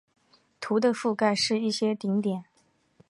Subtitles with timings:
[0.59, 2.43] 图的覆盖是一些顶点。